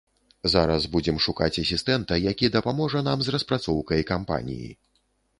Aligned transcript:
Зараз 0.51 0.85
будзем 0.93 1.17
шукаць 1.25 1.61
асістэнта, 1.63 2.17
які 2.31 2.49
дапаможа 2.55 3.03
нам 3.09 3.21
з 3.27 3.33
распрацоўкай 3.35 4.01
кампаніі. 4.13 4.71